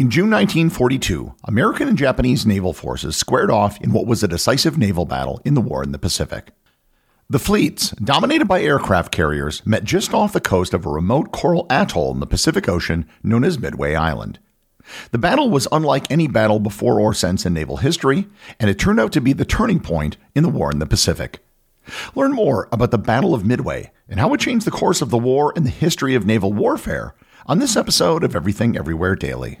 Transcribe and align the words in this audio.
In 0.00 0.08
June 0.08 0.30
1942, 0.30 1.34
American 1.44 1.86
and 1.86 1.98
Japanese 1.98 2.46
naval 2.46 2.72
forces 2.72 3.18
squared 3.18 3.50
off 3.50 3.78
in 3.82 3.92
what 3.92 4.06
was 4.06 4.22
a 4.22 4.28
decisive 4.28 4.78
naval 4.78 5.04
battle 5.04 5.42
in 5.44 5.52
the 5.52 5.60
war 5.60 5.82
in 5.82 5.92
the 5.92 5.98
Pacific. 5.98 6.52
The 7.28 7.38
fleets, 7.38 7.90
dominated 7.90 8.46
by 8.46 8.62
aircraft 8.62 9.12
carriers, 9.12 9.60
met 9.66 9.84
just 9.84 10.14
off 10.14 10.32
the 10.32 10.40
coast 10.40 10.72
of 10.72 10.86
a 10.86 10.88
remote 10.88 11.32
coral 11.32 11.66
atoll 11.68 12.14
in 12.14 12.20
the 12.20 12.26
Pacific 12.26 12.66
Ocean 12.66 13.06
known 13.22 13.44
as 13.44 13.58
Midway 13.58 13.94
Island. 13.94 14.38
The 15.10 15.18
battle 15.18 15.50
was 15.50 15.68
unlike 15.70 16.10
any 16.10 16.28
battle 16.28 16.60
before 16.60 16.98
or 16.98 17.12
since 17.12 17.44
in 17.44 17.52
naval 17.52 17.76
history, 17.76 18.26
and 18.58 18.70
it 18.70 18.78
turned 18.78 19.00
out 19.00 19.12
to 19.12 19.20
be 19.20 19.34
the 19.34 19.44
turning 19.44 19.80
point 19.80 20.16
in 20.34 20.42
the 20.42 20.48
war 20.48 20.72
in 20.72 20.78
the 20.78 20.86
Pacific. 20.86 21.40
Learn 22.14 22.32
more 22.32 22.70
about 22.72 22.90
the 22.90 22.96
Battle 22.96 23.34
of 23.34 23.44
Midway 23.44 23.92
and 24.08 24.18
how 24.18 24.32
it 24.32 24.40
changed 24.40 24.66
the 24.66 24.70
course 24.70 25.02
of 25.02 25.10
the 25.10 25.18
war 25.18 25.52
and 25.54 25.66
the 25.66 25.70
history 25.70 26.14
of 26.14 26.24
naval 26.24 26.54
warfare 26.54 27.14
on 27.44 27.58
this 27.58 27.76
episode 27.76 28.24
of 28.24 28.34
Everything 28.34 28.78
Everywhere 28.78 29.14
Daily. 29.14 29.60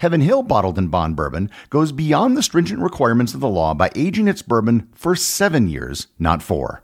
Heaven 0.00 0.20
Hill 0.20 0.42
Bottled 0.42 0.78
in 0.78 0.88
Bond 0.88 1.16
bourbon 1.16 1.50
goes 1.70 1.92
beyond 1.92 2.36
the 2.36 2.42
stringent 2.42 2.80
requirements 2.80 3.34
of 3.34 3.40
the 3.40 3.48
law 3.48 3.74
by 3.74 3.90
aging 3.94 4.28
its 4.28 4.42
bourbon 4.42 4.88
for 4.94 5.14
seven 5.14 5.68
years, 5.68 6.08
not 6.18 6.42
four. 6.42 6.82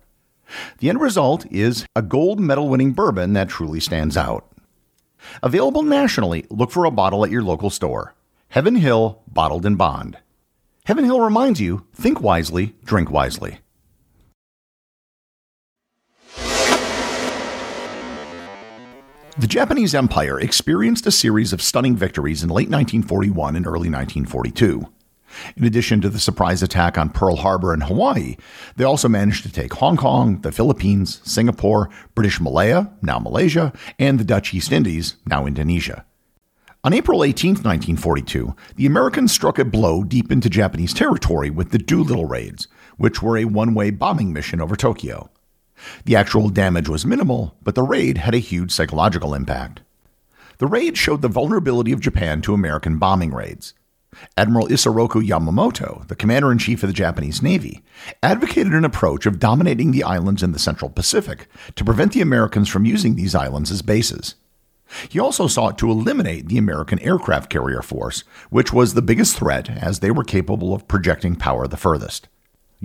The 0.78 0.88
end 0.88 1.00
result 1.00 1.46
is 1.50 1.86
a 1.96 2.02
gold 2.02 2.40
medal 2.40 2.68
winning 2.68 2.92
bourbon 2.92 3.32
that 3.32 3.48
truly 3.48 3.80
stands 3.80 4.16
out. 4.16 4.46
Available 5.42 5.82
nationally, 5.82 6.46
look 6.50 6.70
for 6.70 6.84
a 6.84 6.90
bottle 6.90 7.24
at 7.24 7.30
your 7.30 7.42
local 7.42 7.70
store. 7.70 8.14
Heaven 8.48 8.76
Hill 8.76 9.22
Bottled 9.26 9.66
in 9.66 9.76
Bond. 9.76 10.18
Heaven 10.84 11.04
Hill 11.04 11.20
reminds 11.20 11.60
you 11.60 11.86
think 11.94 12.20
wisely, 12.20 12.74
drink 12.84 13.10
wisely. 13.10 13.58
The 19.36 19.48
Japanese 19.48 19.96
Empire 19.96 20.38
experienced 20.38 21.08
a 21.08 21.10
series 21.10 21.52
of 21.52 21.60
stunning 21.60 21.96
victories 21.96 22.44
in 22.44 22.50
late 22.50 22.70
1941 22.70 23.56
and 23.56 23.66
early 23.66 23.90
1942. 23.90 24.86
In 25.56 25.64
addition 25.64 26.00
to 26.02 26.08
the 26.08 26.20
surprise 26.20 26.62
attack 26.62 26.96
on 26.96 27.10
Pearl 27.10 27.34
Harbor 27.34 27.72
and 27.72 27.82
Hawaii, 27.82 28.36
they 28.76 28.84
also 28.84 29.08
managed 29.08 29.42
to 29.42 29.50
take 29.50 29.74
Hong 29.74 29.96
Kong, 29.96 30.40
the 30.42 30.52
Philippines, 30.52 31.20
Singapore, 31.24 31.90
British 32.14 32.40
Malaya, 32.40 32.92
now 33.02 33.18
Malaysia, 33.18 33.72
and 33.98 34.20
the 34.20 34.24
Dutch 34.24 34.54
East 34.54 34.70
Indies, 34.70 35.16
now 35.26 35.46
Indonesia. 35.46 36.06
On 36.84 36.92
April 36.92 37.24
18, 37.24 37.54
1942, 37.54 38.54
the 38.76 38.86
Americans 38.86 39.32
struck 39.32 39.58
a 39.58 39.64
blow 39.64 40.04
deep 40.04 40.30
into 40.30 40.48
Japanese 40.48 40.94
territory 40.94 41.50
with 41.50 41.72
the 41.72 41.78
Doolittle 41.78 42.26
raids, 42.26 42.68
which 42.98 43.20
were 43.20 43.36
a 43.36 43.46
one 43.46 43.74
way 43.74 43.90
bombing 43.90 44.32
mission 44.32 44.60
over 44.60 44.76
Tokyo. 44.76 45.28
The 46.04 46.16
actual 46.16 46.48
damage 46.48 46.88
was 46.88 47.06
minimal, 47.06 47.56
but 47.62 47.74
the 47.74 47.82
raid 47.82 48.18
had 48.18 48.34
a 48.34 48.38
huge 48.38 48.72
psychological 48.72 49.34
impact. 49.34 49.80
The 50.58 50.66
raid 50.66 50.96
showed 50.96 51.22
the 51.22 51.28
vulnerability 51.28 51.92
of 51.92 52.00
Japan 52.00 52.40
to 52.42 52.54
American 52.54 52.98
bombing 52.98 53.32
raids. 53.32 53.74
Admiral 54.36 54.68
Isoroku 54.68 55.26
Yamamoto, 55.26 56.06
the 56.06 56.14
commander 56.14 56.52
in 56.52 56.58
chief 56.58 56.82
of 56.82 56.88
the 56.88 56.92
Japanese 56.92 57.42
Navy, 57.42 57.82
advocated 58.22 58.72
an 58.72 58.84
approach 58.84 59.26
of 59.26 59.40
dominating 59.40 59.90
the 59.90 60.04
islands 60.04 60.42
in 60.42 60.52
the 60.52 60.58
Central 60.58 60.90
Pacific 60.90 61.48
to 61.74 61.84
prevent 61.84 62.12
the 62.12 62.20
Americans 62.20 62.68
from 62.68 62.84
using 62.84 63.16
these 63.16 63.34
islands 63.34 63.70
as 63.70 63.82
bases. 63.82 64.36
He 65.08 65.18
also 65.18 65.46
sought 65.46 65.78
to 65.78 65.90
eliminate 65.90 66.48
the 66.48 66.58
American 66.58 67.00
aircraft 67.00 67.50
carrier 67.50 67.82
force, 67.82 68.22
which 68.50 68.72
was 68.72 68.94
the 68.94 69.02
biggest 69.02 69.36
threat 69.36 69.68
as 69.70 70.00
they 70.00 70.10
were 70.10 70.24
capable 70.24 70.74
of 70.74 70.86
projecting 70.86 71.36
power 71.36 71.66
the 71.66 71.76
furthest. 71.76 72.28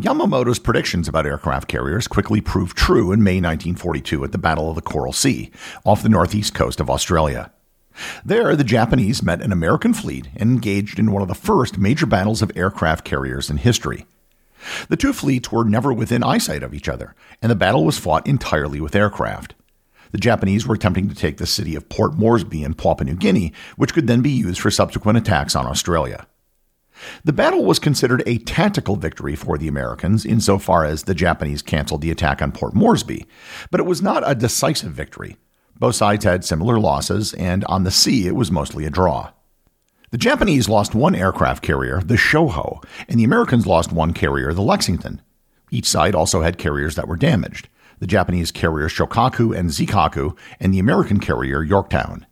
Yamamoto's 0.01 0.59
predictions 0.59 1.09
about 1.09 1.25
aircraft 1.25 1.67
carriers 1.67 2.07
quickly 2.07 2.39
proved 2.39 2.77
true 2.77 3.11
in 3.11 3.21
May 3.21 3.41
1942 3.41 4.23
at 4.23 4.31
the 4.31 4.37
Battle 4.37 4.69
of 4.69 4.75
the 4.75 4.81
Coral 4.81 5.11
Sea, 5.11 5.51
off 5.83 6.01
the 6.01 6.07
northeast 6.07 6.53
coast 6.53 6.79
of 6.79 6.89
Australia. 6.89 7.51
There, 8.23 8.55
the 8.55 8.63
Japanese 8.63 9.21
met 9.21 9.41
an 9.41 9.51
American 9.51 9.93
fleet 9.93 10.29
and 10.37 10.51
engaged 10.51 10.99
in 10.99 11.11
one 11.11 11.21
of 11.21 11.27
the 11.27 11.35
first 11.35 11.77
major 11.77 12.05
battles 12.05 12.41
of 12.41 12.49
aircraft 12.55 13.03
carriers 13.03 13.49
in 13.49 13.57
history. 13.57 14.05
The 14.87 14.95
two 14.95 15.11
fleets 15.11 15.51
were 15.51 15.65
never 15.65 15.91
within 15.91 16.23
eyesight 16.23 16.63
of 16.63 16.73
each 16.73 16.87
other, 16.87 17.13
and 17.41 17.51
the 17.51 17.55
battle 17.55 17.83
was 17.83 17.99
fought 17.99 18.25
entirely 18.25 18.79
with 18.79 18.95
aircraft. 18.95 19.53
The 20.11 20.17
Japanese 20.17 20.65
were 20.65 20.75
attempting 20.75 21.09
to 21.09 21.15
take 21.15 21.37
the 21.37 21.45
city 21.45 21.75
of 21.75 21.89
Port 21.89 22.13
Moresby 22.13 22.63
in 22.63 22.73
Papua 22.73 23.03
New 23.03 23.15
Guinea, 23.15 23.51
which 23.75 23.93
could 23.93 24.07
then 24.07 24.21
be 24.21 24.31
used 24.31 24.61
for 24.61 24.71
subsequent 24.71 25.17
attacks 25.17 25.57
on 25.57 25.65
Australia. 25.65 26.25
The 27.23 27.33
battle 27.33 27.65
was 27.65 27.79
considered 27.79 28.23
a 28.25 28.39
tactical 28.39 28.95
victory 28.95 29.35
for 29.35 29.57
the 29.57 29.67
Americans 29.67 30.25
insofar 30.25 30.85
as 30.85 31.03
the 31.03 31.15
Japanese 31.15 31.61
canceled 31.61 32.01
the 32.01 32.11
attack 32.11 32.41
on 32.41 32.51
Port 32.51 32.73
Moresby, 32.73 33.25
but 33.71 33.79
it 33.79 33.85
was 33.85 34.01
not 34.01 34.23
a 34.25 34.35
decisive 34.35 34.91
victory. 34.91 35.37
Both 35.77 35.95
sides 35.95 36.25
had 36.25 36.43
similar 36.43 36.79
losses, 36.79 37.33
and 37.33 37.63
on 37.65 37.83
the 37.83 37.91
sea 37.91 38.27
it 38.27 38.35
was 38.35 38.51
mostly 38.51 38.85
a 38.85 38.89
draw. 38.89 39.31
The 40.11 40.17
Japanese 40.17 40.67
lost 40.67 40.95
one 40.95 41.15
aircraft 41.15 41.63
carrier, 41.63 42.01
the 42.01 42.15
Shoho, 42.15 42.83
and 43.07 43.19
the 43.19 43.23
Americans 43.23 43.67
lost 43.67 43.91
one 43.91 44.13
carrier, 44.13 44.53
the 44.53 44.61
Lexington. 44.61 45.21
Each 45.71 45.85
side 45.85 46.15
also 46.15 46.41
had 46.41 46.57
carriers 46.57 46.95
that 46.95 47.07
were 47.07 47.15
damaged 47.15 47.69
the 47.99 48.07
Japanese 48.07 48.51
carrier 48.51 48.87
Shokaku 48.87 49.55
and 49.55 49.69
Zuikaku, 49.69 50.37
and 50.59 50.73
the 50.73 50.79
American 50.79 51.19
carrier 51.19 51.61
Yorktown. 51.61 52.25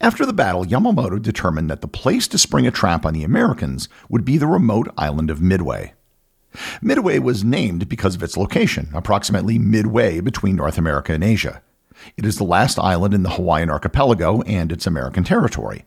After 0.00 0.24
the 0.24 0.32
battle, 0.32 0.64
Yamamoto 0.64 1.20
determined 1.20 1.70
that 1.70 1.80
the 1.80 1.88
place 1.88 2.28
to 2.28 2.38
spring 2.38 2.66
a 2.66 2.70
trap 2.70 3.04
on 3.04 3.14
the 3.14 3.24
Americans 3.24 3.88
would 4.08 4.24
be 4.24 4.38
the 4.38 4.46
remote 4.46 4.88
island 4.96 5.30
of 5.30 5.42
Midway. 5.42 5.94
Midway 6.80 7.18
was 7.18 7.42
named 7.44 7.88
because 7.88 8.14
of 8.14 8.22
its 8.22 8.36
location, 8.36 8.88
approximately 8.94 9.58
midway 9.58 10.20
between 10.20 10.56
North 10.56 10.78
America 10.78 11.12
and 11.12 11.24
Asia. 11.24 11.62
It 12.16 12.24
is 12.24 12.36
the 12.36 12.44
last 12.44 12.78
island 12.78 13.14
in 13.14 13.22
the 13.22 13.30
Hawaiian 13.30 13.70
archipelago 13.70 14.42
and 14.42 14.70
its 14.70 14.86
American 14.86 15.24
territory. 15.24 15.84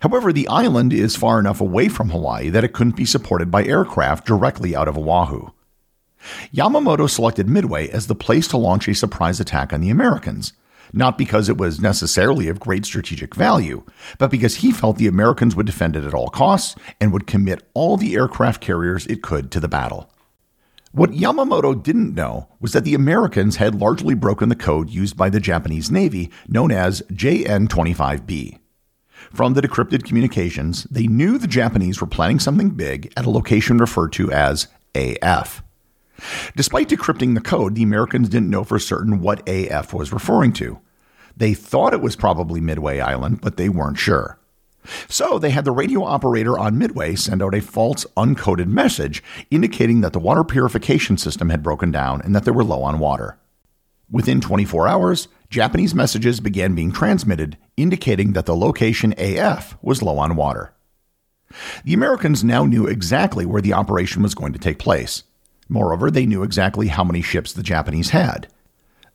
However, 0.00 0.32
the 0.32 0.48
island 0.48 0.92
is 0.92 1.16
far 1.16 1.38
enough 1.38 1.60
away 1.60 1.88
from 1.88 2.10
Hawaii 2.10 2.48
that 2.50 2.64
it 2.64 2.72
couldn't 2.72 2.96
be 2.96 3.04
supported 3.04 3.50
by 3.50 3.64
aircraft 3.64 4.26
directly 4.26 4.74
out 4.74 4.88
of 4.88 4.96
Oahu. 4.96 5.50
Yamamoto 6.52 7.08
selected 7.08 7.48
Midway 7.48 7.88
as 7.88 8.06
the 8.06 8.14
place 8.14 8.48
to 8.48 8.56
launch 8.56 8.88
a 8.88 8.94
surprise 8.94 9.38
attack 9.38 9.72
on 9.72 9.80
the 9.80 9.90
Americans, 9.90 10.52
not 10.92 11.18
because 11.18 11.48
it 11.48 11.58
was 11.58 11.80
necessarily 11.80 12.48
of 12.48 12.60
great 12.60 12.84
strategic 12.84 13.34
value, 13.34 13.84
but 14.18 14.30
because 14.30 14.56
he 14.56 14.72
felt 14.72 14.98
the 14.98 15.06
Americans 15.06 15.56
would 15.56 15.66
defend 15.66 15.96
it 15.96 16.04
at 16.04 16.14
all 16.14 16.28
costs 16.28 16.74
and 17.00 17.12
would 17.12 17.26
commit 17.26 17.68
all 17.74 17.96
the 17.96 18.14
aircraft 18.14 18.60
carriers 18.60 19.06
it 19.06 19.22
could 19.22 19.50
to 19.50 19.60
the 19.60 19.68
battle. 19.68 20.10
What 20.92 21.10
Yamamoto 21.10 21.82
didn't 21.82 22.14
know 22.14 22.48
was 22.58 22.72
that 22.72 22.84
the 22.84 22.94
Americans 22.94 23.56
had 23.56 23.74
largely 23.74 24.14
broken 24.14 24.48
the 24.48 24.56
code 24.56 24.88
used 24.88 25.16
by 25.16 25.28
the 25.28 25.40
Japanese 25.40 25.90
Navy, 25.90 26.30
known 26.48 26.72
as 26.72 27.02
JN 27.12 27.68
25B. 27.68 28.58
From 29.30 29.52
the 29.52 29.60
decrypted 29.60 30.04
communications, 30.04 30.84
they 30.84 31.06
knew 31.06 31.36
the 31.36 31.46
Japanese 31.46 32.00
were 32.00 32.06
planning 32.06 32.38
something 32.38 32.70
big 32.70 33.12
at 33.14 33.26
a 33.26 33.30
location 33.30 33.76
referred 33.76 34.12
to 34.14 34.32
as 34.32 34.68
AF. 34.94 35.62
Despite 36.56 36.88
decrypting 36.88 37.34
the 37.34 37.40
code, 37.40 37.74
the 37.74 37.82
Americans 37.82 38.28
didn't 38.28 38.50
know 38.50 38.64
for 38.64 38.78
certain 38.78 39.20
what 39.20 39.46
AF 39.48 39.92
was 39.92 40.12
referring 40.12 40.52
to. 40.54 40.80
They 41.36 41.52
thought 41.52 41.92
it 41.92 42.00
was 42.00 42.16
probably 42.16 42.60
Midway 42.60 43.00
Island, 43.00 43.40
but 43.42 43.56
they 43.56 43.68
weren't 43.68 43.98
sure. 43.98 44.38
So 45.08 45.38
they 45.38 45.50
had 45.50 45.64
the 45.64 45.72
radio 45.72 46.04
operator 46.04 46.58
on 46.58 46.78
Midway 46.78 47.16
send 47.16 47.42
out 47.42 47.54
a 47.54 47.60
false 47.60 48.06
uncoded 48.16 48.68
message 48.68 49.22
indicating 49.50 50.00
that 50.00 50.12
the 50.12 50.18
water 50.18 50.44
purification 50.44 51.16
system 51.16 51.50
had 51.50 51.62
broken 51.62 51.90
down 51.90 52.22
and 52.22 52.34
that 52.34 52.44
they 52.44 52.52
were 52.52 52.64
low 52.64 52.82
on 52.82 52.98
water. 52.98 53.36
Within 54.10 54.40
24 54.40 54.86
hours, 54.86 55.28
Japanese 55.50 55.94
messages 55.94 56.40
began 56.40 56.74
being 56.74 56.92
transmitted 56.92 57.58
indicating 57.76 58.32
that 58.32 58.46
the 58.46 58.56
location 58.56 59.12
AF 59.18 59.76
was 59.82 60.02
low 60.02 60.18
on 60.18 60.36
water. 60.36 60.72
The 61.84 61.94
Americans 61.94 62.44
now 62.44 62.64
knew 62.64 62.86
exactly 62.86 63.44
where 63.46 63.62
the 63.62 63.72
operation 63.72 64.22
was 64.22 64.34
going 64.34 64.52
to 64.52 64.58
take 64.58 64.78
place. 64.78 65.24
Moreover, 65.68 66.10
they 66.10 66.26
knew 66.26 66.42
exactly 66.42 66.88
how 66.88 67.04
many 67.04 67.22
ships 67.22 67.52
the 67.52 67.62
Japanese 67.62 68.10
had. 68.10 68.48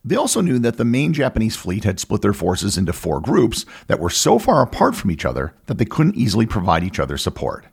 They 0.04 0.16
also 0.16 0.42
knew 0.42 0.58
that 0.60 0.78
the 0.78 0.86
main 0.86 1.14
Japanese 1.14 1.56
fleet 1.56 1.84
had 1.84 2.00
split 2.00 2.22
their 2.22 2.34
forces 2.34 2.78
into 2.78 2.92
four 2.92 3.22
groups 3.22 3.66
that 3.88 4.00
were 4.00 4.10
so 4.10 4.40
far 4.40 4.62
apart 4.62 4.96
from 4.96 5.12
each 5.12 5.26
other 5.26 5.54
that 5.68 5.78
they 5.78 5.86
couldn't 5.86 6.16
easily 6.16 6.46
provide 6.46 6.84
each 6.84 7.00
other 7.00 7.18
support. 7.18 7.66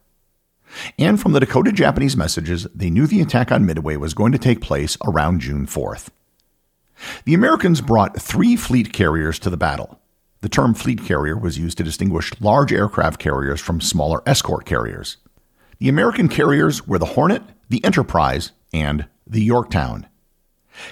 And 0.98 1.20
from 1.20 1.32
the 1.32 1.40
decoded 1.40 1.74
Japanese 1.74 2.16
messages, 2.16 2.66
they 2.74 2.90
knew 2.90 3.06
the 3.06 3.22
attack 3.22 3.50
on 3.50 3.64
Midway 3.64 3.96
was 3.96 4.12
going 4.12 4.32
to 4.32 4.38
take 4.38 4.60
place 4.60 4.98
around 5.06 5.40
June 5.40 5.66
4th. 5.66 6.08
The 7.24 7.34
Americans 7.34 7.80
brought 7.80 8.20
three 8.20 8.56
fleet 8.56 8.92
carriers 8.92 9.38
to 9.40 9.50
the 9.50 9.56
battle. 9.56 9.98
The 10.40 10.48
term 10.48 10.74
fleet 10.74 11.02
carrier 11.04 11.36
was 11.36 11.58
used 11.58 11.78
to 11.78 11.84
distinguish 11.84 12.38
large 12.40 12.72
aircraft 12.72 13.18
carriers 13.18 13.60
from 13.60 13.80
smaller 13.80 14.22
escort 14.26 14.66
carriers. 14.66 15.16
The 15.78 15.88
American 15.88 16.28
carriers 16.28 16.86
were 16.86 16.98
the 16.98 17.06
Hornet, 17.06 17.42
the 17.68 17.84
Enterprise, 17.84 18.52
and 18.72 19.06
the 19.26 19.42
Yorktown. 19.42 20.06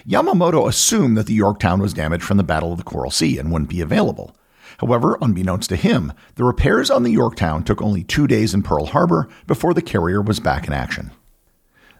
Yamamoto 0.07 0.69
assumed 0.69 1.17
that 1.17 1.27
the 1.27 1.35
Yorktown 1.35 1.81
was 1.81 1.95
damaged 1.95 2.25
from 2.25 2.37
the 2.37 2.43
Battle 2.43 2.73
of 2.73 2.79
the 2.79 2.85
Coral 2.85 3.11
Sea 3.11 3.39
and 3.39 3.53
wouldn't 3.53 3.71
be 3.71 3.81
available. 3.81 4.37
However, 4.79 5.17
unbeknownst 5.21 5.71
to 5.71 5.77
him, 5.77 6.13
the 6.35 6.45
repairs 6.45 6.91
on 6.91 7.03
the 7.03 7.13
Yorktown 7.13 7.65
took 7.65 7.81
only 7.81 8.05
two 8.05 8.27
days 8.27 8.53
in 8.53 8.63
Pearl 8.63 8.87
Harbor 8.87 9.29
before 9.47 9.73
the 9.73 9.83
carrier 9.83 10.21
was 10.21 10.41
back 10.41 10.67
in 10.67 10.73
action. 10.73 11.13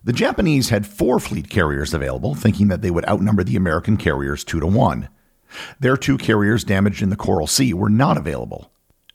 The 0.05 0.13
Japanese 0.13 0.69
had 0.69 0.87
four 0.87 1.19
fleet 1.19 1.49
carriers 1.49 1.95
available, 1.95 2.35
thinking 2.35 2.69
that 2.69 2.83
they 2.83 2.91
would 2.91 3.09
outnumber 3.09 3.43
the 3.43 3.57
American 3.57 3.97
carriers 3.97 4.45
two 4.45 4.61
to 4.61 4.67
one. 4.67 5.09
Their 5.81 5.97
two 5.97 6.19
carriers 6.19 6.65
damaged 6.65 7.03
in 7.03 7.11
the 7.11 7.17
Coral 7.17 7.47
Sea 7.47 7.73
were 7.73 7.91
not 7.91 8.17
available. 8.17 8.71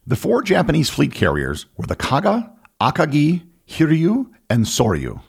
The 0.08 0.16
four 0.16 0.42
Japanese 0.42 0.90
fleet 0.90 1.14
carriers 1.14 1.68
were 1.78 1.86
the 1.86 1.96
Kaga, 1.96 2.52
Akagi, 2.82 3.44
Hiryu, 3.68 4.32
and 4.50 4.66
Soryu. 4.66 5.22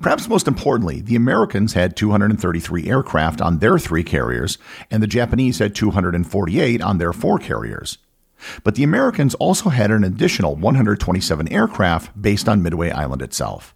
Perhaps 0.00 0.28
most 0.28 0.46
importantly, 0.46 1.00
the 1.00 1.16
Americans 1.16 1.72
had 1.72 1.96
233 1.96 2.88
aircraft 2.88 3.40
on 3.40 3.58
their 3.58 3.78
three 3.78 4.04
carriers, 4.04 4.58
and 4.90 5.02
the 5.02 5.06
Japanese 5.06 5.58
had 5.58 5.74
248 5.74 6.80
on 6.80 6.98
their 6.98 7.12
four 7.12 7.38
carriers. 7.38 7.98
But 8.62 8.74
the 8.74 8.84
Americans 8.84 9.34
also 9.36 9.70
had 9.70 9.90
an 9.90 10.04
additional 10.04 10.56
127 10.56 11.48
aircraft 11.52 12.20
based 12.20 12.48
on 12.48 12.62
Midway 12.62 12.90
Island 12.90 13.22
itself. 13.22 13.74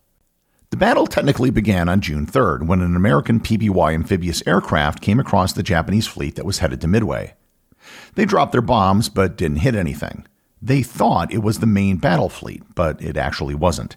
The 0.71 0.77
battle 0.77 1.06
technically 1.06 1.50
began 1.50 1.89
on 1.89 2.03
June 2.03 2.27
3rd 2.27 2.67
when 2.67 2.83
an 2.83 2.95
American 2.95 3.41
PBY 3.41 3.95
amphibious 3.95 4.43
aircraft 4.47 5.00
came 5.00 5.19
across 5.19 5.53
the 5.53 5.62
Japanese 5.62 6.06
fleet 6.06 6.37
that 6.37 6.45
was 6.45 6.59
headed 6.59 6.81
to 6.83 6.89
Midway. 6.89 7.35
They 8.15 8.27
dropped 8.27 8.53
their 8.53 8.61
bombs 8.61 9.09
but 9.09 9.37
didn't 9.37 9.59
hit 9.59 9.75
anything. 9.75 10.27
They 10.61 10.83
thought 10.83 11.33
it 11.33 11.43
was 11.43 11.61
the 11.61 11.67
main 11.67 11.97
battle 11.97 12.29
fleet, 12.29 12.62
but 12.75 13.00
it 13.00 13.17
actually 13.17 13.55
wasn't. 13.55 13.97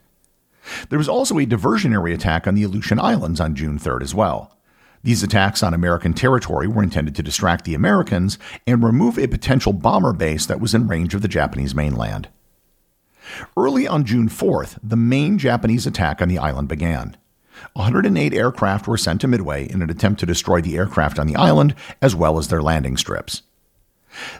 There 0.89 0.99
was 0.99 1.09
also 1.09 1.37
a 1.39 1.45
diversionary 1.45 2.13
attack 2.13 2.47
on 2.47 2.55
the 2.55 2.63
Aleutian 2.63 2.99
Islands 2.99 3.39
on 3.39 3.55
June 3.55 3.79
3rd 3.79 4.03
as 4.03 4.15
well. 4.15 4.57
These 5.03 5.23
attacks 5.23 5.63
on 5.63 5.73
American 5.73 6.13
territory 6.13 6.67
were 6.67 6.83
intended 6.83 7.15
to 7.15 7.23
distract 7.23 7.65
the 7.65 7.73
Americans 7.73 8.37
and 8.67 8.83
remove 8.83 9.17
a 9.17 9.27
potential 9.27 9.73
bomber 9.73 10.13
base 10.13 10.45
that 10.45 10.59
was 10.59 10.75
in 10.75 10.87
range 10.87 11.15
of 11.15 11.23
the 11.23 11.27
Japanese 11.27 11.73
mainland. 11.73 12.27
Early 13.57 13.87
on 13.87 14.05
June 14.05 14.29
4th, 14.29 14.77
the 14.83 14.95
main 14.95 15.37
Japanese 15.37 15.87
attack 15.87 16.21
on 16.21 16.27
the 16.27 16.37
island 16.37 16.67
began. 16.67 17.17
108 17.73 18.33
aircraft 18.33 18.87
were 18.87 18.97
sent 18.97 19.21
to 19.21 19.27
Midway 19.27 19.69
in 19.69 19.81
an 19.81 19.89
attempt 19.89 20.19
to 20.19 20.25
destroy 20.25 20.61
the 20.61 20.77
aircraft 20.77 21.19
on 21.19 21.27
the 21.27 21.35
island 21.35 21.75
as 22.01 22.15
well 22.15 22.37
as 22.37 22.47
their 22.47 22.61
landing 22.61 22.97
strips. 22.97 23.43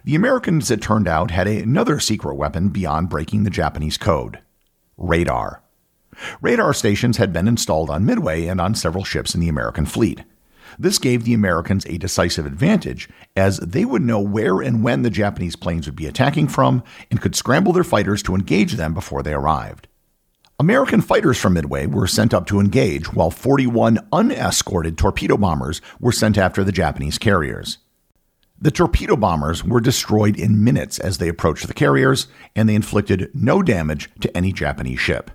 The 0.04 0.16
Americans, 0.16 0.70
it 0.70 0.82
turned 0.82 1.08
out, 1.08 1.32
had 1.32 1.48
another 1.48 2.00
secret 2.00 2.36
weapon 2.36 2.70
beyond 2.70 3.10
breaking 3.10 3.44
the 3.44 3.50
Japanese 3.50 3.98
code 3.98 4.40
radar. 4.98 5.62
Radar 6.42 6.74
stations 6.74 7.18
had 7.18 7.34
been 7.34 7.48
installed 7.48 7.90
on 7.90 8.06
Midway 8.06 8.46
and 8.48 8.62
on 8.62 8.76
several 8.76 9.04
ships 9.04 9.34
in 9.34 9.42
the 9.42 9.50
American 9.50 9.86
fleet. 9.86 10.24
This 10.80 11.00
gave 11.00 11.24
the 11.24 11.34
Americans 11.34 11.86
a 11.86 11.98
decisive 11.98 12.46
advantage, 12.46 13.10
as 13.36 13.58
they 13.58 13.86
would 13.86 14.02
know 14.02 14.20
where 14.20 14.62
and 14.62 14.84
when 14.84 15.02
the 15.02 15.10
Japanese 15.10 15.56
planes 15.56 15.86
would 15.86 15.96
be 15.96 16.08
attacking 16.08 16.48
from 16.48 16.84
and 17.10 17.22
could 17.22 17.36
scramble 17.36 17.74
their 17.74 17.84
fighters 17.84 18.24
to 18.24 18.36
engage 18.36 18.74
them 18.74 18.94
before 18.94 19.22
they 19.22 19.34
arrived. 19.34 19.88
American 20.60 21.02
fighters 21.02 21.40
from 21.40 21.54
Midway 21.54 21.88
were 21.88 22.06
sent 22.06 22.34
up 22.34 22.46
to 22.46 22.60
engage, 22.60 23.12
while 23.12 23.32
41 23.32 23.98
unescorted 24.14 24.98
torpedo 24.98 25.36
bombers 25.36 25.82
were 26.00 26.12
sent 26.12 26.38
after 26.38 26.64
the 26.64 26.72
Japanese 26.72 27.18
carriers. 27.18 27.80
The 28.60 28.70
torpedo 28.70 29.16
bombers 29.16 29.64
were 29.64 29.82
destroyed 29.82 30.40
in 30.40 30.64
minutes 30.64 31.00
as 31.00 31.18
they 31.18 31.28
approached 31.28 31.66
the 31.66 31.74
carriers, 31.74 32.28
and 32.56 32.70
they 32.70 32.76
inflicted 32.76 33.32
no 33.34 33.64
damage 33.64 34.08
to 34.20 34.38
any 34.38 34.54
Japanese 34.54 35.00
ship. 35.00 35.32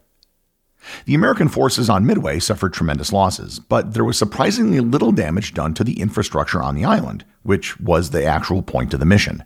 The 1.04 1.14
American 1.14 1.48
forces 1.48 1.90
on 1.90 2.06
Midway 2.06 2.38
suffered 2.38 2.72
tremendous 2.72 3.12
losses, 3.12 3.58
but 3.58 3.94
there 3.94 4.04
was 4.04 4.18
surprisingly 4.18 4.80
little 4.80 5.12
damage 5.12 5.54
done 5.54 5.74
to 5.74 5.84
the 5.84 6.00
infrastructure 6.00 6.62
on 6.62 6.74
the 6.74 6.84
island, 6.84 7.24
which 7.42 7.78
was 7.80 8.10
the 8.10 8.24
actual 8.24 8.62
point 8.62 8.94
of 8.94 9.00
the 9.00 9.06
mission. 9.06 9.44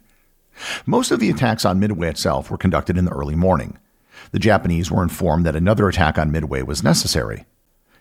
Most 0.87 1.11
of 1.11 1.21
the 1.21 1.31
attacks 1.31 1.65
on 1.65 1.81
Midway 1.81 2.09
itself 2.09 2.50
were 2.50 2.59
conducted 2.59 2.99
in 2.99 3.05
the 3.05 3.12
early 3.12 3.37
morning. 3.37 3.79
The 4.33 4.38
Japanese 4.38 4.91
were 4.91 5.03
informed 5.03 5.47
that 5.47 5.57
another 5.57 5.88
attack 5.88 6.19
on 6.19 6.31
Midway 6.31 6.62
was 6.62 6.83
necessary. 6.83 7.47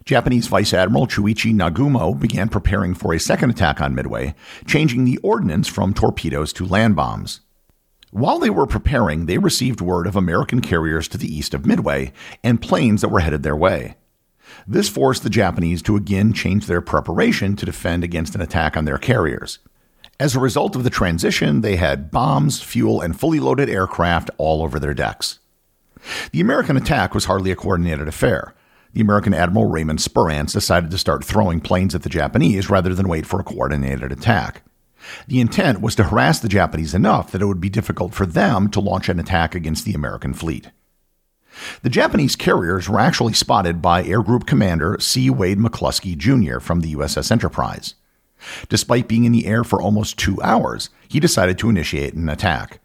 Japanese 0.05 0.47
Vice 0.47 0.73
Admiral 0.73 1.07
Chuichi 1.07 1.53
Nagumo 1.53 2.19
began 2.19 2.49
preparing 2.49 2.93
for 2.93 3.13
a 3.13 3.19
second 3.19 3.51
attack 3.51 3.79
on 3.81 3.95
Midway, 3.95 4.33
changing 4.65 5.05
the 5.05 5.17
ordnance 5.19 5.67
from 5.67 5.93
torpedoes 5.93 6.51
to 6.53 6.65
land 6.65 6.95
bombs. 6.95 7.41
While 8.11 8.39
they 8.39 8.49
were 8.49 8.65
preparing, 8.65 9.25
they 9.25 9.37
received 9.37 9.81
word 9.81 10.07
of 10.07 10.15
American 10.15 10.61
carriers 10.61 11.07
to 11.09 11.17
the 11.17 11.33
east 11.33 11.53
of 11.53 11.65
Midway 11.65 12.11
and 12.43 12.61
planes 12.61 13.01
that 13.01 13.09
were 13.09 13.19
headed 13.19 13.43
their 13.43 13.55
way. 13.55 13.95
This 14.67 14.89
forced 14.89 15.21
the 15.21 15.29
Japanese 15.29 15.83
to 15.83 15.95
again 15.95 16.33
change 16.33 16.65
their 16.65 16.81
preparation 16.81 17.55
to 17.55 17.65
defend 17.65 18.03
against 18.03 18.33
an 18.33 18.41
attack 18.41 18.75
on 18.75 18.85
their 18.85 18.97
carriers. 18.97 19.59
As 20.19 20.35
a 20.35 20.39
result 20.39 20.75
of 20.75 20.83
the 20.83 20.89
transition, 20.89 21.61
they 21.61 21.75
had 21.75 22.09
bombs, 22.09 22.61
fuel, 22.61 22.99
and 22.99 23.17
fully 23.17 23.39
loaded 23.39 23.69
aircraft 23.69 24.31
all 24.37 24.63
over 24.63 24.79
their 24.79 24.95
decks. 24.95 25.39
The 26.31 26.41
American 26.41 26.77
attack 26.77 27.13
was 27.13 27.25
hardly 27.25 27.51
a 27.51 27.55
coordinated 27.55 28.07
affair. 28.07 28.55
The 28.93 29.01
American 29.01 29.35
Admiral 29.35 29.69
Raymond 29.69 29.99
Spruance 29.99 30.53
decided 30.53 30.89
to 30.91 30.97
start 30.97 31.23
throwing 31.23 31.61
planes 31.61 31.93
at 31.93 32.01
the 32.01 32.09
Japanese 32.09 32.69
rather 32.69 32.95
than 32.95 33.07
wait 33.07 33.27
for 33.27 33.39
a 33.39 33.43
coordinated 33.43 34.11
attack. 34.11 34.63
The 35.27 35.39
intent 35.39 35.81
was 35.81 35.95
to 35.95 36.03
harass 36.05 36.39
the 36.39 36.49
Japanese 36.49 36.93
enough 36.93 37.31
that 37.31 37.41
it 37.41 37.45
would 37.45 37.61
be 37.61 37.69
difficult 37.69 38.13
for 38.13 38.25
them 38.25 38.69
to 38.69 38.79
launch 38.79 39.09
an 39.09 39.19
attack 39.19 39.55
against 39.55 39.85
the 39.85 39.93
American 39.93 40.33
fleet. 40.33 40.69
The 41.81 41.89
Japanese 41.89 42.35
carriers 42.35 42.87
were 42.87 42.99
actually 42.99 43.33
spotted 43.33 43.81
by 43.81 44.03
Air 44.03 44.21
Group 44.21 44.45
Commander 44.45 44.97
C. 44.99 45.29
Wade 45.29 45.57
McCluskey 45.57 46.17
Jr. 46.17 46.59
from 46.59 46.81
the 46.81 46.95
USS 46.95 47.31
Enterprise. 47.31 47.95
Despite 48.69 49.07
being 49.07 49.25
in 49.25 49.31
the 49.31 49.45
air 49.45 49.63
for 49.63 49.81
almost 49.81 50.17
two 50.17 50.41
hours, 50.41 50.89
he 51.07 51.19
decided 51.19 51.57
to 51.59 51.69
initiate 51.69 52.13
an 52.13 52.29
attack. 52.29 52.79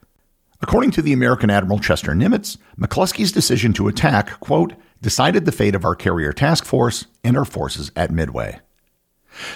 According 0.61 0.92
to 0.92 1.02
the 1.02 1.12
American 1.12 1.50
Admiral 1.50 1.78
Chester 1.78 2.12
Nimitz, 2.12 2.56
McCluskey's 2.78 3.33
decision 3.33 3.73
to 3.75 3.87
attack, 3.87 4.40
quote, 4.40 4.73
decided 5.02 5.44
the 5.44 5.52
fate 5.52 5.75
of 5.75 5.85
our 5.85 5.94
carrier 5.94 6.33
task 6.33 6.64
force 6.64 7.06
and 7.23 7.37
our 7.37 7.44
forces 7.44 7.92
at 7.94 8.11
Midway. 8.11 8.61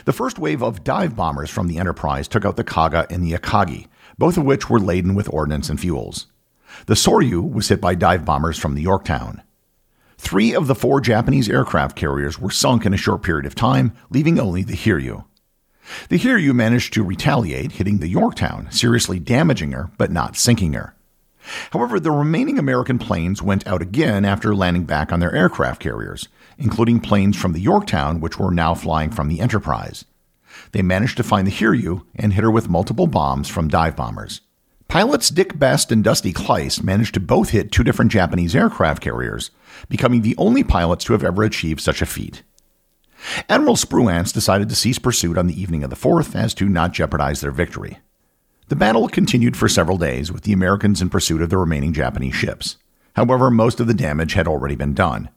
The 0.05 0.13
first 0.13 0.39
wave 0.39 0.63
of 0.63 0.85
dive 0.85 1.17
bombers 1.17 1.51
from 1.51 1.69
the 1.69 1.79
Enterprise 1.79 2.29
took 2.29 2.45
out 2.45 2.57
the 2.57 2.65
Kaga 2.65 3.07
and 3.11 3.23
the 3.23 3.33
Akagi, 3.33 3.87
both 4.17 4.37
of 4.37 4.45
which 4.45 4.69
were 4.69 4.81
laden 4.81 5.15
with 5.15 5.33
ordnance 5.33 5.69
and 5.69 5.81
fuels. 5.81 6.27
The 6.87 6.95
Soryu 6.95 7.53
was 7.53 7.69
hit 7.69 7.81
by 7.81 7.95
dive 7.95 8.25
bombers 8.25 8.59
from 8.59 8.75
the 8.75 8.83
Yorktown. 8.83 9.43
Three 10.19 10.55
of 10.55 10.67
the 10.67 10.75
four 10.75 11.01
Japanese 11.01 11.49
aircraft 11.49 11.97
carriers 11.97 12.39
were 12.39 12.51
sunk 12.51 12.85
in 12.85 12.93
a 12.93 12.99
short 12.99 13.23
period 13.23 13.47
of 13.47 13.55
time, 13.55 13.93
leaving 14.11 14.39
only 14.39 14.65
the 14.65 14.77
Hiryu. 14.77 15.25
The 16.09 16.19
Hiryu 16.19 16.55
managed 16.55 16.93
to 16.95 17.05
retaliate, 17.05 17.73
hitting 17.73 17.99
the 17.99 18.09
Yorktown, 18.09 18.71
seriously 18.71 19.19
damaging 19.19 19.73
her 19.73 19.91
but 19.97 20.11
not 20.11 20.37
sinking 20.37 20.75
her. 20.75 20.95
However, 21.71 21.99
the 21.99 22.11
remaining 22.11 22.59
American 22.59 22.99
planes 22.99 23.43
went 23.43 23.67
out 23.67 23.81
again 23.81 24.25
after 24.25 24.55
landing 24.55 24.85
back 24.85 25.13
on 25.13 25.21
their 25.21 25.35
aircraft 25.35 25.81
carriers, 25.81 26.29
including 26.59 27.01
planes 27.01 27.37
from 27.37 27.53
the 27.53 27.61
Yorktown, 27.61 28.21
which 28.21 28.39
were 28.39 28.51
now 28.51 28.75
flying 28.75 29.11
from 29.11 29.29
the 29.29 29.41
Enterprise. 29.41 30.05
They 30.73 30.83
managed 30.83 31.17
to 31.17 31.23
find 31.23 31.47
the 31.47 31.53
Hiryu 31.53 32.05
and 32.17 32.33
hit 32.33 32.43
her 32.43 32.51
with 32.51 32.69
multiple 32.69 33.07
bombs 33.07 33.49
from 33.49 33.69
dive 33.69 33.97
bombers. 33.97 34.41
Pilots 34.89 35.29
Dick 35.29 35.59
Best 35.59 35.93
and 35.93 36.03
Dusty 36.03 36.33
Kleiss 36.33 36.83
managed 36.83 37.15
to 37.15 37.21
both 37.21 37.51
hit 37.51 37.71
two 37.71 37.85
different 37.85 38.11
Japanese 38.11 38.57
aircraft 38.57 39.03
carriers, 39.03 39.51
becoming 39.89 40.23
the 40.23 40.35
only 40.39 40.65
pilots 40.65 41.05
to 41.05 41.13
have 41.13 41.23
ever 41.23 41.43
achieved 41.43 41.81
such 41.81 42.01
a 42.01 42.07
feat. 42.07 42.43
Admiral 43.49 43.77
Spruance 43.77 44.33
decided 44.33 44.69
to 44.69 44.75
cease 44.75 44.99
pursuit 44.99 45.37
on 45.37 45.47
the 45.47 45.61
evening 45.61 45.85
of 45.85 45.91
the 45.91 45.97
4th 45.97 46.35
as 46.35 46.55
to 46.55 46.69
not 46.69 46.93
jeopardize 46.93 47.41
their 47.41 47.51
victory. 47.51 47.99
The 48.69 48.77
battle 48.77 49.09
continued 49.09 49.57
for 49.57 49.69
several 49.69 49.99
days, 49.99 50.31
with 50.33 50.43
the 50.43 50.53
Americans 50.53 51.03
in 51.03 51.11
pursuit 51.11 51.43
of 51.43 51.51
the 51.51 51.59
remaining 51.59 51.93
Japanese 51.93 52.35
ships. 52.35 52.77
However, 53.15 53.51
most 53.51 53.81
of 53.81 53.87
the 53.87 53.95
damage 53.95 54.35
had 54.35 54.47
already 54.47 54.77
been 54.77 54.95
done. 54.95 55.31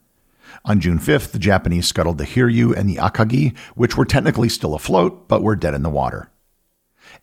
On 0.66 0.80
June 0.80 1.00
5th, 1.00 1.32
the 1.32 1.40
Japanese 1.40 1.88
scuttled 1.88 2.18
the 2.18 2.26
Hiryu 2.26 2.76
and 2.76 2.90
the 2.90 2.98
Akagi, 2.98 3.58
which 3.76 3.98
were 3.98 4.06
technically 4.06 4.50
still 4.50 4.74
afloat 4.74 5.28
but 5.28 5.44
were 5.44 5.56
dead 5.56 5.74
in 5.74 5.84
the 5.84 5.90
water. 5.90 6.30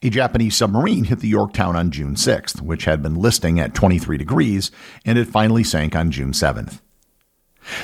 A 0.02 0.10
Japanese 0.10 0.56
submarine 0.56 1.04
hit 1.04 1.20
the 1.20 1.28
Yorktown 1.28 1.74
on 1.74 1.90
June 1.90 2.14
6th, 2.14 2.60
which 2.60 2.84
had 2.84 3.02
been 3.02 3.14
listing 3.14 3.58
at 3.58 3.74
23 3.74 4.16
degrees, 4.16 4.70
and 5.04 5.18
it 5.18 5.26
finally 5.26 5.64
sank 5.64 5.96
on 5.96 6.10
June 6.10 6.32
7th. 6.32 6.80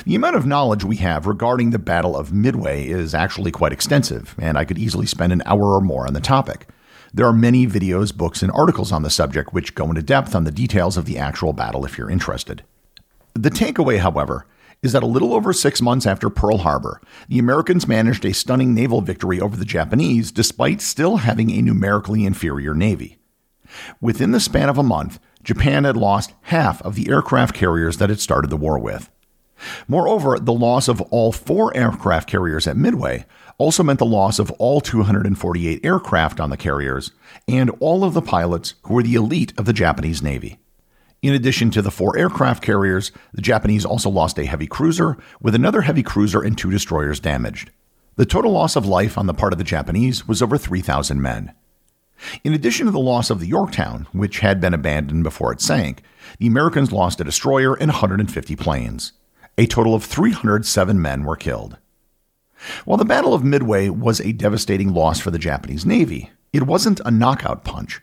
The 0.05 0.15
amount 0.15 0.35
of 0.35 0.45
knowledge 0.45 0.83
we 0.83 0.97
have 0.97 1.27
regarding 1.27 1.69
the 1.69 1.79
Battle 1.79 2.15
of 2.15 2.33
Midway 2.33 2.87
is 2.87 3.13
actually 3.13 3.51
quite 3.51 3.73
extensive, 3.73 4.35
and 4.39 4.57
I 4.57 4.65
could 4.65 4.77
easily 4.77 5.05
spend 5.05 5.33
an 5.33 5.43
hour 5.45 5.75
or 5.75 5.81
more 5.81 6.07
on 6.07 6.13
the 6.13 6.21
topic. 6.21 6.67
There 7.13 7.27
are 7.27 7.33
many 7.33 7.67
videos, 7.67 8.15
books, 8.15 8.41
and 8.41 8.51
articles 8.51 8.91
on 8.91 9.03
the 9.03 9.09
subject 9.09 9.53
which 9.53 9.75
go 9.75 9.85
into 9.85 10.01
depth 10.01 10.35
on 10.35 10.43
the 10.43 10.51
details 10.51 10.97
of 10.97 11.05
the 11.05 11.17
actual 11.17 11.53
battle 11.53 11.85
if 11.85 11.97
you're 11.97 12.09
interested. 12.09 12.63
The 13.33 13.51
takeaway, 13.51 13.99
however, 13.99 14.45
is 14.81 14.91
that 14.91 15.03
a 15.03 15.07
little 15.07 15.33
over 15.33 15.53
six 15.53 15.81
months 15.81 16.05
after 16.05 16.29
Pearl 16.29 16.59
Harbor, 16.59 17.01
the 17.27 17.39
Americans 17.39 17.87
managed 17.87 18.25
a 18.25 18.33
stunning 18.33 18.73
naval 18.73 19.01
victory 19.01 19.39
over 19.39 19.55
the 19.55 19.65
Japanese 19.65 20.31
despite 20.31 20.81
still 20.81 21.17
having 21.17 21.51
a 21.51 21.61
numerically 21.61 22.25
inferior 22.25 22.73
navy. 22.73 23.17
Within 23.99 24.31
the 24.31 24.39
span 24.39 24.69
of 24.69 24.77
a 24.77 24.83
month, 24.83 25.19
Japan 25.43 25.83
had 25.83 25.97
lost 25.97 26.33
half 26.43 26.81
of 26.81 26.95
the 26.95 27.09
aircraft 27.09 27.53
carriers 27.55 27.97
that 27.97 28.11
it 28.11 28.19
started 28.19 28.49
the 28.49 28.57
war 28.57 28.79
with. 28.79 29.09
Moreover, 29.87 30.37
the 30.39 30.53
loss 30.53 30.87
of 30.87 31.01
all 31.01 31.31
four 31.31 31.75
aircraft 31.75 32.29
carriers 32.29 32.67
at 32.67 32.77
Midway 32.77 33.25
also 33.57 33.83
meant 33.83 33.99
the 33.99 34.05
loss 34.05 34.37
of 34.37 34.51
all 34.51 34.81
248 34.81 35.85
aircraft 35.85 36.39
on 36.39 36.49
the 36.49 36.57
carriers 36.57 37.11
and 37.47 37.69
all 37.79 38.03
of 38.03 38.13
the 38.13 38.21
pilots 38.21 38.73
who 38.83 38.93
were 38.93 39.03
the 39.03 39.15
elite 39.15 39.53
of 39.57 39.65
the 39.65 39.73
Japanese 39.73 40.21
Navy. 40.21 40.59
In 41.21 41.33
addition 41.33 41.71
to 41.71 41.81
the 41.81 41.91
four 41.91 42.17
aircraft 42.17 42.63
carriers, 42.63 43.11
the 43.33 43.41
Japanese 43.41 43.85
also 43.85 44.09
lost 44.09 44.37
a 44.37 44.45
heavy 44.45 44.67
cruiser, 44.67 45.17
with 45.41 45.55
another 45.55 45.81
heavy 45.81 46.03
cruiser 46.03 46.41
and 46.41 46.57
two 46.57 46.69
destroyers 46.69 47.19
damaged. 47.19 47.71
The 48.15 48.25
total 48.25 48.51
loss 48.51 48.75
of 48.75 48.85
life 48.85 49.17
on 49.17 49.25
the 49.25 49.33
part 49.33 49.53
of 49.53 49.57
the 49.57 49.65
Japanese 49.65 50.27
was 50.27 50.41
over 50.41 50.57
3,000 50.57 51.21
men. 51.21 51.53
In 52.43 52.53
addition 52.53 52.85
to 52.85 52.91
the 52.91 52.99
loss 52.99 53.29
of 53.29 53.39
the 53.39 53.47
Yorktown, 53.47 54.07
which 54.13 54.39
had 54.39 54.61
been 54.61 54.73
abandoned 54.73 55.23
before 55.23 55.51
it 55.51 55.61
sank, 55.61 56.01
the 56.39 56.47
Americans 56.47 56.91
lost 56.91 57.19
a 57.19 57.25
destroyer 57.25 57.73
and 57.75 57.89
150 57.89 58.55
planes. 58.55 59.13
A 59.57 59.67
total 59.67 59.95
of 59.95 60.03
307 60.03 61.01
men 61.01 61.23
were 61.23 61.35
killed. 61.35 61.77
While 62.85 62.97
the 62.97 63.05
Battle 63.05 63.33
of 63.33 63.43
Midway 63.43 63.89
was 63.89 64.21
a 64.21 64.31
devastating 64.31 64.93
loss 64.93 65.19
for 65.19 65.31
the 65.31 65.39
Japanese 65.39 65.85
Navy, 65.85 66.31
it 66.53 66.63
wasn't 66.63 67.01
a 67.03 67.11
knockout 67.11 67.63
punch. 67.63 68.01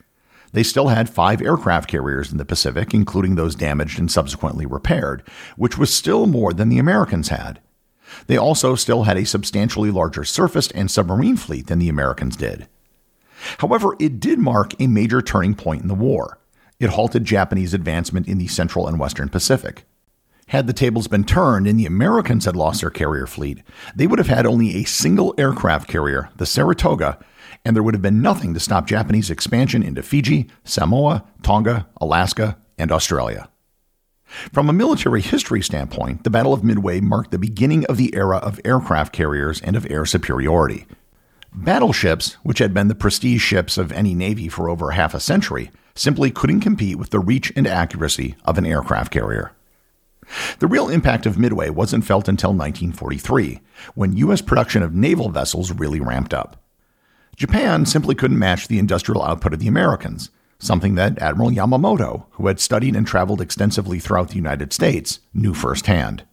They 0.53 0.63
still 0.63 0.89
had 0.89 1.09
five 1.09 1.41
aircraft 1.41 1.89
carriers 1.89 2.31
in 2.31 2.39
the 2.39 2.45
Pacific, 2.45 2.93
including 2.93 3.35
those 3.35 3.55
damaged 3.55 3.99
and 3.99 4.11
subsequently 4.11 4.67
repaired, 4.67 5.23
which 5.57 5.79
was 5.79 5.93
still 5.93 6.27
more 6.27 6.53
than 6.53 6.69
the 6.69 6.79
Americans 6.79 7.29
had. 7.29 7.61
They 8.27 8.37
also 8.37 8.75
still 8.75 9.05
had 9.05 9.17
a 9.17 9.25
substantially 9.25 9.91
larger 9.91 10.25
surface 10.25 10.71
and 10.71 10.91
submarine 10.91 11.37
fleet 11.37 11.67
than 11.69 11.79
the 11.79 11.89
Americans 11.89 12.37
did. 12.37 12.69
However, 13.59 13.97
it 13.99 14.21
did 14.21 14.39
mark 14.39 14.79
a 14.79 14.87
major 14.87 15.23
turning 15.23 15.55
point 15.55 15.83
in 15.83 15.89
the 15.89 15.95
war. 15.95 16.39
It 16.79 16.91
halted 16.91 17.25
Japanese 17.25 17.75
advancement 17.75 18.29
in 18.29 18.39
the 18.39 18.47
Central 18.47 18.87
and 18.87 18.99
Western 18.99 19.29
Pacific. 19.29 19.85
Had 20.49 20.67
the 20.67 20.73
tables 20.73 21.09
been 21.09 21.25
turned 21.25 21.67
and 21.67 21.79
the 21.79 21.87
Americans 21.87 22.45
had 22.45 22.57
lost 22.57 22.83
their 22.83 22.91
carrier 22.91 23.27
fleet, 23.27 23.63
they 23.97 24.07
would 24.07 24.19
have 24.19 24.29
had 24.29 24.45
only 24.45 24.77
a 24.77 24.85
single 24.85 25.35
aircraft 25.39 25.89
carrier, 25.89 26.29
the 26.37 26.45
Saratoga, 26.45 27.19
and 27.65 27.75
there 27.75 27.83
would 27.83 27.95
have 27.95 28.03
been 28.03 28.23
nothing 28.23 28.55
to 28.55 28.61
stop 28.61 28.87
Japanese 28.87 29.31
expansion 29.31 29.83
into 29.83 30.03
Fiji, 30.03 30.49
Samoa, 30.65 31.25
Tonga, 31.43 31.87
Alaska, 32.01 32.57
and 32.79 32.91
Australia. 32.93 33.49
From 34.53 34.69
a 34.69 34.73
military 34.73 35.21
history 35.21 35.63
standpoint, 35.63 36.25
the 36.25 36.31
Battle 36.31 36.55
of 36.55 36.65
Midway 36.65 37.01
marked 37.01 37.31
the 37.31 37.39
beginning 37.39 37.85
of 37.87 37.99
the 37.99 38.15
era 38.15 38.39
of 38.39 38.61
aircraft 38.65 39.13
carriers 39.13 39.61
and 39.61 39.77
of 39.77 39.87
air 39.91 40.07
superiority. 40.07 40.87
Battleships, 41.55 42.35
which 42.43 42.59
had 42.59 42.73
been 42.73 42.89
the 42.89 42.95
prestige 42.95 43.43
ships 43.43 43.77
of 43.77 43.93
any 43.93 44.15
navy 44.15 44.49
for 44.49 44.71
over 44.71 44.93
half 44.93 45.13
a 45.13 45.21
century, 45.21 45.71
simply 45.95 46.31
couldn't 46.31 46.61
compete 46.61 46.97
with 46.97 47.11
the 47.11 47.21
reach 47.21 47.53
and 47.55 47.67
accuracy 47.67 48.35
of 48.47 48.57
an 48.57 48.65
aircraft 48.65 49.13
carrier. 49.13 49.53
The 50.61 50.67
real 50.67 50.89
impact 50.89 51.27
of 51.27 51.39
Midway 51.39 51.69
wasn't 51.69 52.07
felt 52.07 52.27
until 52.27 52.51
1943, 52.51 53.61
when 53.95 54.17
U.S. 54.17 54.41
production 54.41 54.83
of 54.83 54.95
naval 54.95 55.29
vessels 55.29 55.73
really 55.73 56.01
ramped 56.01 56.33
up. 56.33 56.62
Japan 57.37 57.87
simply 57.87 58.15
couldn't 58.15 58.39
match 58.39 58.69
the 58.69 58.79
industrial 58.79 59.23
output 59.23 59.55
of 59.55 59.59
the 59.59 59.69
Americans, 59.69 60.31
something 60.59 60.95
that 60.95 61.19
Admiral 61.21 61.51
Yamamoto, 61.51 62.27
who 62.33 62.47
had 62.47 62.61
studied 62.61 62.95
and 62.95 63.07
traveled 63.07 63.41
extensively 63.41 63.99
throughout 63.99 64.29
the 64.29 64.37
United 64.37 64.73
States, 64.73 65.21
knew 65.35 65.55
firsthand. 65.55 66.25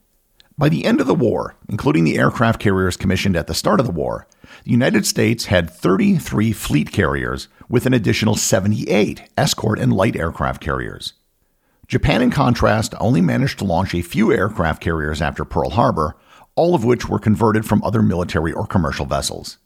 By 0.57 0.67
the 0.67 0.83
end 0.83 0.99
of 0.99 1.07
the 1.07 1.15
war, 1.15 1.55
including 1.69 2.03
the 2.03 2.17
aircraft 2.17 2.59
carriers 2.59 2.97
commissioned 2.97 3.37
at 3.37 3.47
the 3.47 3.53
start 3.53 3.79
of 3.79 3.85
the 3.85 3.93
war, 3.93 4.27
the 4.65 4.71
United 4.71 5.05
States 5.05 5.45
had 5.45 5.69
33 5.69 6.51
fleet 6.51 6.91
carriers 6.91 7.47
with 7.69 7.85
an 7.85 7.93
additional 7.93 8.35
78 8.35 9.21
escort 9.37 9.79
and 9.79 9.93
light 9.93 10.17
aircraft 10.17 10.61
carriers. 10.61 11.13
Japan, 11.87 12.21
in 12.21 12.29
contrast, 12.29 12.93
only 12.99 13.21
managed 13.21 13.57
to 13.59 13.65
launch 13.65 13.95
a 13.95 14.01
few 14.01 14.33
aircraft 14.33 14.81
carriers 14.81 15.21
after 15.21 15.45
Pearl 15.45 15.71
Harbor, 15.71 16.17
all 16.55 16.75
of 16.75 16.83
which 16.83 17.07
were 17.07 17.19
converted 17.19 17.65
from 17.65 17.81
other 17.83 18.03
military 18.03 18.51
or 18.51 18.67
commercial 18.67 19.05
vessels. 19.05 19.57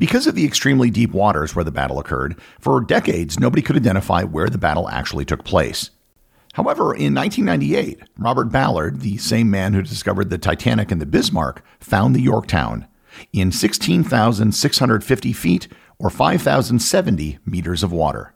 Because 0.00 0.26
of 0.26 0.34
the 0.34 0.46
extremely 0.46 0.88
deep 0.88 1.12
waters 1.12 1.54
where 1.54 1.64
the 1.64 1.70
battle 1.70 1.98
occurred, 1.98 2.40
for 2.58 2.80
decades 2.80 3.38
nobody 3.38 3.60
could 3.60 3.76
identify 3.76 4.24
where 4.24 4.48
the 4.48 4.56
battle 4.56 4.88
actually 4.88 5.26
took 5.26 5.44
place. 5.44 5.90
However, 6.54 6.94
in 6.94 7.14
1998, 7.14 8.00
Robert 8.16 8.46
Ballard, 8.46 9.02
the 9.02 9.18
same 9.18 9.50
man 9.50 9.74
who 9.74 9.82
discovered 9.82 10.30
the 10.30 10.38
Titanic 10.38 10.90
and 10.90 11.02
the 11.02 11.06
Bismarck, 11.06 11.62
found 11.80 12.16
the 12.16 12.22
Yorktown 12.22 12.86
in 13.34 13.52
16,650 13.52 15.32
feet 15.34 15.68
or 15.98 16.08
5,070 16.08 17.38
meters 17.44 17.82
of 17.82 17.92
water. 17.92 18.32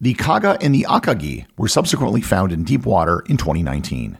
The 0.00 0.14
Kaga 0.14 0.56
and 0.62 0.74
the 0.74 0.86
Akagi 0.88 1.44
were 1.58 1.68
subsequently 1.68 2.22
found 2.22 2.50
in 2.50 2.64
deep 2.64 2.86
water 2.86 3.22
in 3.28 3.36
2019. 3.36 4.16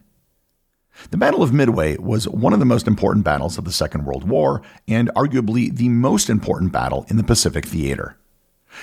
The 1.10 1.16
Battle 1.16 1.42
of 1.42 1.52
Midway 1.52 1.96
was 1.96 2.28
one 2.28 2.52
of 2.52 2.58
the 2.58 2.64
most 2.64 2.86
important 2.86 3.24
battles 3.24 3.56
of 3.56 3.64
the 3.64 3.72
Second 3.72 4.04
World 4.04 4.28
War 4.28 4.62
and 4.86 5.10
arguably 5.14 5.74
the 5.74 5.88
most 5.88 6.28
important 6.28 6.72
battle 6.72 7.06
in 7.08 7.16
the 7.16 7.24
Pacific 7.24 7.64
theater. 7.66 8.16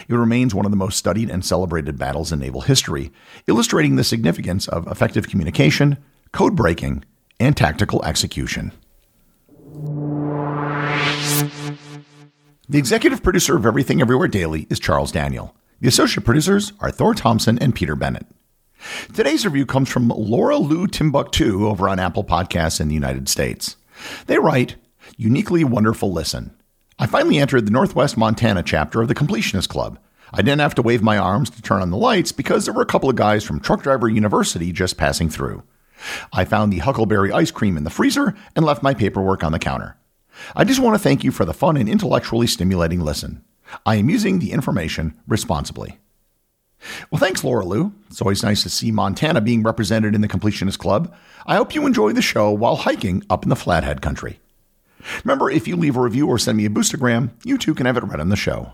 It 0.08 0.16
remains 0.16 0.56
one 0.56 0.66
of 0.66 0.72
the 0.72 0.78
most 0.78 0.98
studied 0.98 1.30
and 1.30 1.46
celebrated 1.46 1.98
battles 1.98 2.32
in 2.32 2.40
naval 2.40 2.62
history, 2.62 3.12
illustrating 3.48 3.96
the 3.96 4.04
significance 4.04 4.68
of 4.68 4.88
effective 4.88 5.30
communication, 5.30 5.98
code 6.32 6.56
breaking, 6.56 7.04
and 7.40 7.56
tactical 7.56 8.04
execution. 8.04 8.72
The 12.68 12.80
executive 12.80 13.22
producer 13.22 13.56
of 13.56 13.66
Everything 13.66 14.02
Everywhere 14.02 14.28
Daily 14.28 14.66
is 14.70 14.80
Charles 14.80 15.12
Daniel. 15.12 15.56
The 15.82 15.88
associate 15.88 16.26
producers 16.26 16.74
are 16.80 16.90
Thor 16.90 17.14
Thompson 17.14 17.60
and 17.60 17.76
Peter 17.76 17.96
Bennett. 17.96 18.26
Today's 19.14 19.46
review 19.46 19.66
comes 19.66 19.90
from 19.90 20.10
Laura 20.10 20.58
Lou 20.58 20.88
Timbuktu 20.88 21.68
over 21.68 21.90
on 21.90 22.00
Apple 22.00 22.24
Podcasts 22.24 22.80
in 22.80 22.88
the 22.88 22.94
United 22.94 23.30
States. 23.30 23.76
They 24.28 24.38
write, 24.38 24.76
Uniquely 25.18 25.64
wonderful 25.64 26.12
listen. 26.12 26.56
I 26.98 27.08
finally 27.08 27.38
entered 27.38 27.66
the 27.66 27.72
Northwest 27.72 28.18
Montana 28.18 28.64
chapter 28.64 29.02
of 29.02 29.08
the 29.08 29.16
Completionist 29.16 29.70
Club. 29.70 30.00
I 30.34 30.42
didn't 30.42 30.62
have 30.62 30.76
to 30.76 30.82
wave 30.82 31.02
my 31.02 31.18
arms 31.18 31.50
to 31.52 31.62
turn 31.62 31.82
on 31.82 31.92
the 31.92 31.98
lights 31.98 32.32
because 32.32 32.66
there 32.66 32.74
were 32.74 32.82
a 32.82 32.88
couple 32.88 33.10
of 33.10 33.16
guys 33.16 33.44
from 33.44 33.60
Truck 33.60 33.84
Driver 33.84 34.10
University 34.10 34.72
just 34.72 34.98
passing 34.98 35.30
through. 35.30 35.64
I 36.34 36.46
found 36.46 36.72
the 36.74 36.80
Huckleberry 36.80 37.32
ice 37.32 37.52
cream 37.52 37.78
in 37.78 37.84
the 37.84 37.90
freezer 37.90 38.36
and 38.56 38.66
left 38.66 38.84
my 38.84 38.94
paperwork 38.94 39.44
on 39.44 39.52
the 39.52 39.60
counter. 39.60 39.98
I 40.56 40.64
just 40.64 40.80
want 40.80 40.96
to 40.96 41.04
thank 41.04 41.24
you 41.24 41.32
for 41.32 41.46
the 41.46 41.54
fun 41.54 41.78
and 41.78 41.88
intellectually 41.88 42.48
stimulating 42.48 43.00
listen. 43.00 43.44
I 43.86 43.96
am 43.96 44.10
using 44.10 44.40
the 44.40 44.52
information 44.52 45.18
responsibly. 45.28 46.00
Well, 47.10 47.20
thanks, 47.20 47.44
Laura 47.44 47.66
Lou. 47.66 47.94
It's 48.10 48.22
always 48.22 48.44
nice 48.44 48.64
to 48.64 48.70
see 48.70 48.92
Montana 48.92 49.42
being 49.42 49.64
represented 49.64 50.16
in 50.16 50.22
the 50.22 50.28
Completionist 50.28 50.78
Club. 50.78 51.14
I 51.46 51.56
hope 51.56 51.76
you 51.76 51.86
enjoy 51.86 52.14
the 52.14 52.22
show 52.22 52.52
while 52.52 52.76
hiking 52.78 53.24
up 53.30 53.44
in 53.44 53.50
the 53.50 53.56
Flathead 53.56 54.02
country. 54.02 54.40
Remember, 55.24 55.50
if 55.50 55.68
you 55.68 55.76
leave 55.76 55.98
a 55.98 56.02
review 56.02 56.28
or 56.28 56.38
send 56.38 56.58
me 56.58 56.66
a 56.66 56.70
boostagram, 56.70 57.32
you 57.44 57.58
too 57.58 57.76
can 57.76 57.86
have 57.86 57.98
it 57.98 58.04
read 58.04 58.20
on 58.20 58.30
the 58.30 58.36
show. 58.36 58.74